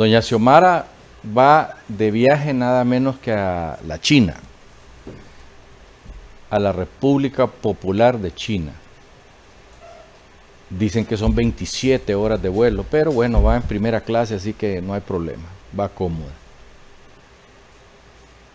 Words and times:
Doña 0.00 0.22
Xiomara 0.22 0.86
va 1.36 1.76
de 1.86 2.10
viaje 2.10 2.54
nada 2.54 2.84
menos 2.84 3.18
que 3.18 3.32
a 3.32 3.78
la 3.86 4.00
China, 4.00 4.34
a 6.48 6.58
la 6.58 6.72
República 6.72 7.46
Popular 7.46 8.18
de 8.18 8.34
China. 8.34 8.72
Dicen 10.70 11.04
que 11.04 11.18
son 11.18 11.34
27 11.34 12.14
horas 12.14 12.40
de 12.40 12.48
vuelo, 12.48 12.86
pero 12.90 13.12
bueno, 13.12 13.42
va 13.42 13.56
en 13.56 13.62
primera 13.62 14.00
clase, 14.00 14.36
así 14.36 14.54
que 14.54 14.80
no 14.80 14.94
hay 14.94 15.02
problema, 15.02 15.44
va 15.78 15.90
cómoda. 15.90 16.32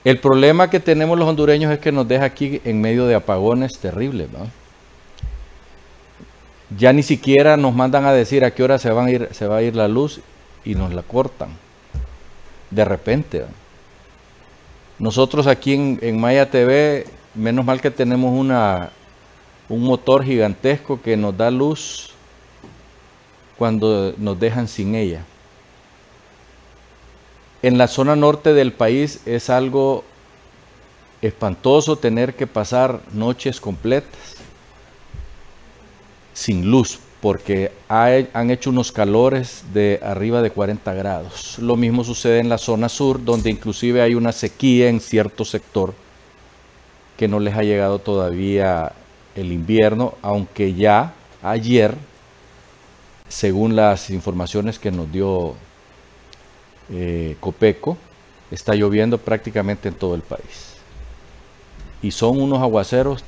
El 0.04 0.20
problema 0.20 0.72
que 0.72 0.80
tenemos 0.80 1.16
los 1.16 1.30
hondureños 1.30 1.72
es 1.72 1.78
que 1.78 1.92
nos 1.92 2.08
deja 2.08 2.26
aquí 2.26 2.60
en 2.66 2.82
medio 2.82 3.06
de 3.06 3.14
apagones 3.14 3.78
terribles, 3.78 4.32
¿no? 4.32 4.50
Ya 6.76 6.92
ni 6.92 7.04
siquiera 7.04 7.56
nos 7.56 7.76
mandan 7.76 8.06
a 8.06 8.14
decir 8.14 8.44
a 8.44 8.50
qué 8.50 8.64
hora 8.64 8.80
se, 8.80 8.90
se 9.32 9.46
va 9.46 9.58
a 9.58 9.62
ir 9.62 9.76
la 9.76 9.88
luz 9.88 10.22
y 10.66 10.76
nos 10.76 10.94
la 10.94 11.04
cortan. 11.04 11.50
De 12.72 12.84
repente. 12.84 13.46
Nosotros 14.98 15.48
aquí 15.48 15.74
en, 15.74 16.00
en, 16.02 16.20
Maya 16.20 16.50
TV, 16.50 17.06
menos 17.34 17.66
mal 17.66 17.82
que 17.82 17.92
tenemos 17.92 18.32
una, 18.34 18.92
un 19.70 19.84
motor 19.84 20.24
gigantesco 20.24 21.02
que 21.02 21.18
nos 21.18 21.38
da 21.38 21.52
luz 21.52 22.12
cuando 23.58 24.14
nos 24.18 24.40
dejan 24.40 24.68
sin 24.68 24.96
ella 24.96 25.26
en 27.66 27.80
la 27.80 27.88
zona 27.88 28.16
norte 28.16 28.54
del 28.54 28.74
país 28.74 29.22
es 29.26 29.50
algo 29.50 30.04
espantoso 31.24 31.96
tener 31.96 32.36
que 32.36 32.46
pasar 32.46 33.02
noches 33.12 33.60
completas 33.60 34.36
sin 36.36 36.70
luz, 36.70 37.00
porque 37.26 37.72
han 37.90 38.52
hecho 38.52 38.70
unos 38.70 38.92
calores 38.92 39.64
de 39.74 40.00
arriba 40.04 40.44
de 40.44 40.52
40 40.52 40.94
grados. 40.94 41.58
Lo 41.58 41.76
mismo 41.76 42.04
sucede 42.04 42.38
en 42.38 42.50
la 42.50 42.60
zona 42.60 42.88
sur, 42.88 43.26
donde 43.26 43.50
inclusive 43.50 44.04
hay 44.04 44.14
una 44.14 44.32
sequía 44.32 44.90
en 44.90 45.00
cierto 45.00 45.44
sector 45.44 45.96
que 47.18 47.28
no 47.28 47.40
les 47.40 47.56
ha 47.56 47.64
llegado 47.64 47.98
todavía 47.98 48.92
el 49.34 49.52
invierno, 49.52 50.14
aunque 50.22 50.76
ya 50.76 51.16
ayer, 51.42 51.96
según 53.28 53.76
las 53.76 54.12
informaciones 54.12 54.78
que 54.78 54.92
nos 54.92 55.12
dio 55.12 55.56
eh, 56.92 57.38
Copeco, 57.40 57.98
está 58.52 58.76
lloviendo 58.76 59.18
prácticamente 59.18 59.88
en 59.88 59.96
todo 59.96 60.14
el 60.14 60.22
país. 60.22 60.76
Y 62.04 62.12
son 62.12 62.40
unos 62.40 62.62
aguaceros 62.62 63.24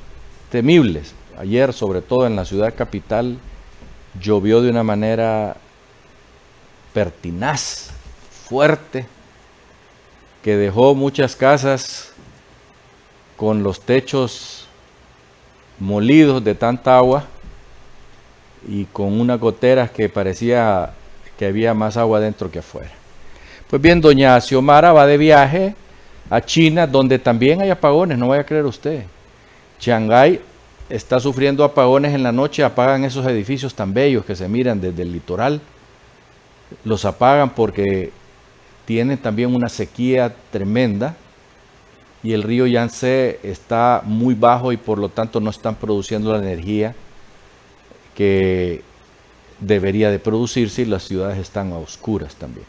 temibles. 0.51 1.15
Ayer, 1.39 1.73
sobre 1.73 2.03
todo 2.03 2.27
en 2.27 2.35
la 2.35 2.45
ciudad 2.45 2.75
capital, 2.75 3.39
llovió 4.19 4.61
de 4.61 4.69
una 4.69 4.83
manera 4.83 5.55
pertinaz, 6.93 7.91
fuerte, 8.45 9.05
que 10.43 10.55
dejó 10.55 10.95
muchas 10.95 11.35
casas 11.35 12.11
con 13.35 13.63
los 13.63 13.81
techos 13.81 14.67
molidos 15.79 16.43
de 16.43 16.55
tanta 16.55 16.97
agua 16.97 17.25
y 18.67 18.85
con 18.85 19.19
unas 19.19 19.39
goteras 19.39 19.91
que 19.91 20.09
parecía 20.09 20.93
que 21.37 21.45
había 21.45 21.73
más 21.73 21.97
agua 21.97 22.19
dentro 22.19 22.49
que 22.49 22.59
afuera. 22.59 22.91
Pues 23.69 23.81
bien, 23.81 24.01
doña 24.01 24.39
Xiomara 24.41 24.91
va 24.91 25.05
de 25.05 25.17
viaje 25.17 25.75
a 26.29 26.41
China, 26.41 26.87
donde 26.87 27.19
también 27.19 27.61
hay 27.61 27.69
apagones, 27.69 28.17
no 28.17 28.29
vaya 28.29 28.41
a 28.41 28.45
creer 28.45 28.65
usted. 28.65 29.03
Está 30.89 31.19
sufriendo 31.19 31.63
apagones 31.63 32.13
en 32.13 32.23
la 32.23 32.31
noche, 32.31 32.63
apagan 32.63 33.03
esos 33.03 33.25
edificios 33.25 33.73
tan 33.73 33.93
bellos 33.93 34.25
que 34.25 34.35
se 34.35 34.47
miran 34.47 34.79
desde 34.81 35.03
el 35.03 35.11
litoral. 35.11 35.61
Los 36.83 37.05
apagan 37.05 37.51
porque 37.51 38.11
tienen 38.85 39.17
también 39.17 39.53
una 39.53 39.69
sequía 39.69 40.33
tremenda 40.51 41.15
y 42.23 42.33
el 42.33 42.43
río 42.43 42.67
Yangtze 42.67 43.39
está 43.43 44.01
muy 44.03 44.33
bajo 44.33 44.71
y 44.71 44.77
por 44.77 44.97
lo 44.97 45.09
tanto 45.09 45.39
no 45.39 45.49
están 45.49 45.75
produciendo 45.75 46.31
la 46.31 46.39
energía 46.39 46.95
que 48.15 48.81
debería 49.59 50.09
de 50.09 50.19
producirse 50.19 50.81
y 50.81 50.85
las 50.85 51.03
ciudades 51.03 51.37
están 51.37 51.71
a 51.71 51.77
oscuras 51.77 52.35
también. 52.35 52.65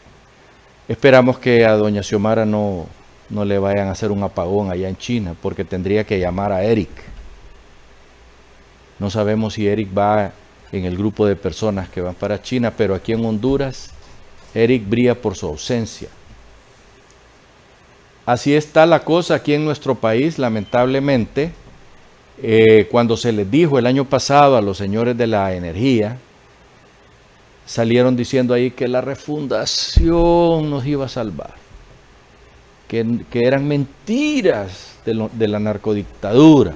Esperamos 0.87 1.39
que 1.39 1.65
a 1.65 1.73
doña 1.73 2.03
Xiomara 2.03 2.45
no, 2.45 2.87
no 3.29 3.45
le 3.45 3.59
vayan 3.59 3.87
a 3.87 3.91
hacer 3.91 4.11
un 4.11 4.23
apagón 4.23 4.71
allá 4.71 4.89
en 4.89 4.97
China, 4.97 5.35
porque 5.39 5.63
tendría 5.63 6.03
que 6.03 6.19
llamar 6.19 6.51
a 6.51 6.63
Eric. 6.63 6.89
No 8.99 9.09
sabemos 9.09 9.53
si 9.53 9.67
Eric 9.67 9.89
va 9.97 10.31
en 10.71 10.85
el 10.85 10.97
grupo 10.97 11.25
de 11.25 11.35
personas 11.35 11.89
que 11.89 12.01
van 12.01 12.15
para 12.15 12.41
China, 12.41 12.73
pero 12.75 12.93
aquí 12.93 13.13
en 13.13 13.25
Honduras, 13.25 13.91
Eric 14.53 14.87
brilla 14.87 15.15
por 15.15 15.35
su 15.35 15.47
ausencia. 15.47 16.09
Así 18.25 18.53
está 18.53 18.85
la 18.85 19.03
cosa 19.03 19.35
aquí 19.35 19.53
en 19.53 19.65
nuestro 19.65 19.95
país, 19.95 20.37
lamentablemente. 20.37 21.51
Eh, 22.41 22.87
cuando 22.91 23.17
se 23.17 23.31
les 23.31 23.49
dijo 23.49 23.79
el 23.79 23.87
año 23.87 24.05
pasado 24.05 24.55
a 24.55 24.61
los 24.61 24.77
señores 24.77 25.17
de 25.17 25.27
la 25.27 25.53
energía 25.53 26.17
salieron 27.69 28.15
diciendo 28.15 28.55
ahí 28.55 28.71
que 28.71 28.87
la 28.87 28.99
refundación 28.99 30.71
nos 30.71 30.87
iba 30.87 31.05
a 31.05 31.09
salvar, 31.09 31.53
que, 32.87 33.05
eran 33.31 33.67
mentiras 33.67 34.95
de, 35.05 35.29
de 35.33 35.47
la 35.47 35.59
narcodictadura. 35.59 36.73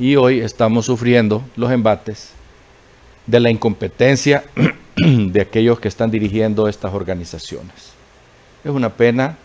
Y 0.00 0.16
hoy 0.16 0.40
estamos 0.40 0.86
sufriendo 0.86 1.42
los 1.56 1.70
embates 1.70 2.30
de 3.26 3.38
la 3.38 3.50
incompetencia 3.50 4.44
de 4.96 5.40
aquellos 5.42 5.78
que 5.78 5.88
están 5.88 6.10
dirigiendo 6.10 6.68
estas 6.68 6.94
organizaciones. 6.94 7.92
Es 8.64 8.70
una 8.70 8.88
pena 8.88 9.36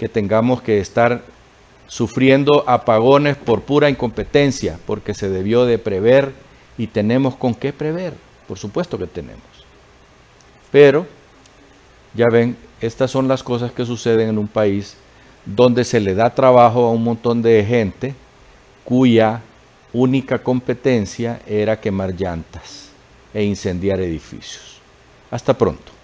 que 0.00 0.08
tengamos 0.08 0.60
que 0.60 0.80
estar 0.80 1.22
sufriendo 1.86 2.64
apagones 2.66 3.36
por 3.36 3.62
pura 3.62 3.88
incompetencia, 3.88 4.76
porque 4.86 5.14
se 5.14 5.28
debió 5.28 5.66
de 5.66 5.78
prever 5.78 6.32
y 6.76 6.88
tenemos 6.88 7.36
con 7.36 7.54
qué 7.54 7.72
prever. 7.72 8.14
Por 8.48 8.58
supuesto 8.58 8.98
que 8.98 9.06
tenemos. 9.06 9.44
Pero, 10.72 11.06
ya 12.12 12.26
ven, 12.28 12.56
estas 12.80 13.12
son 13.12 13.28
las 13.28 13.44
cosas 13.44 13.70
que 13.70 13.86
suceden 13.86 14.30
en 14.30 14.38
un 14.38 14.48
país 14.48 14.96
donde 15.46 15.84
se 15.84 16.00
le 16.00 16.16
da 16.16 16.34
trabajo 16.34 16.86
a 16.86 16.90
un 16.90 17.04
montón 17.04 17.40
de 17.40 17.64
gente 17.64 18.16
cuya 18.82 19.42
única 19.92 20.38
competencia 20.38 21.40
era 21.46 21.76
quemar 21.76 22.12
llantas 22.14 22.90
e 23.34 23.42
incendiar 23.42 24.00
edificios. 24.00 24.80
Hasta 25.30 25.54
pronto. 25.54 26.01